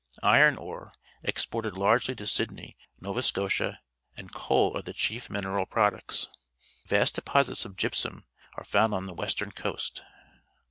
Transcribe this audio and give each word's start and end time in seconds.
Iron 0.23 0.55
ore^ 0.55 0.93
exported 1.21 1.77
largely 1.77 2.15
to 2.15 2.25
Sydney, 2.25 2.75
Nova 2.99 3.21
Scotia, 3.21 3.81
and 4.17 4.33
coal 4.33 4.75
are 4.75 4.81
the 4.81 4.93
chief 4.93 5.29
mineral 5.29 5.67
products. 5.67 6.27
Vast 6.87 7.13
deposits 7.13 7.65
of 7.65 7.75
gyp 7.75 7.93
sum 7.93 8.25
are 8.55 8.65
found 8.65 8.95
on 8.95 9.05
the 9.05 9.13
western 9.13 9.51
coast. 9.51 10.01